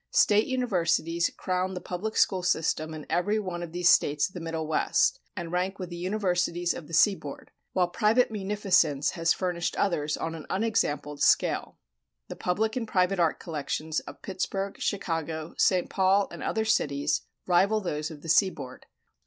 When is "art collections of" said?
13.19-14.23